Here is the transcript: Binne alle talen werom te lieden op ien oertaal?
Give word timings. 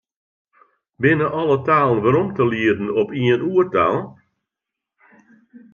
Binne 1.01 1.27
alle 1.41 1.57
talen 1.67 1.99
werom 2.03 2.29
te 2.35 2.43
lieden 2.51 2.87
op 3.01 3.09
ien 3.21 3.45
oertaal? 3.51 3.97